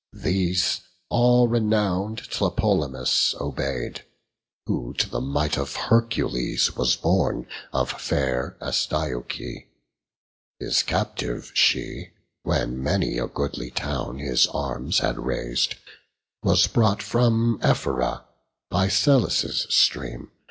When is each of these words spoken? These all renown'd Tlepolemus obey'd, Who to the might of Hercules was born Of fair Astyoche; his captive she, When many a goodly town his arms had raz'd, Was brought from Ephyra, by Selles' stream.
These 0.13 0.81
all 1.09 1.47
renown'd 1.47 2.27
Tlepolemus 2.31 3.35
obey'd, 3.39 4.03
Who 4.65 4.95
to 4.95 5.07
the 5.07 5.21
might 5.21 5.59
of 5.59 5.75
Hercules 5.75 6.75
was 6.75 6.95
born 6.95 7.45
Of 7.71 7.91
fair 8.01 8.57
Astyoche; 8.59 9.67
his 10.59 10.81
captive 10.81 11.51
she, 11.53 12.13
When 12.41 12.81
many 12.81 13.19
a 13.19 13.27
goodly 13.27 13.69
town 13.69 14.17
his 14.17 14.47
arms 14.47 14.97
had 14.97 15.19
raz'd, 15.23 15.75
Was 16.41 16.65
brought 16.65 17.03
from 17.03 17.59
Ephyra, 17.61 18.25
by 18.71 18.87
Selles' 18.87 19.71
stream. 19.71 20.31